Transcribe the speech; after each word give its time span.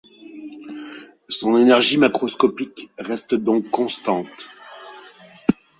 Son 1.29 1.57
énergie 1.59 1.97
macroscopique 1.99 2.89
reste 2.97 3.35
donc 3.35 3.69
constante. 3.69 4.49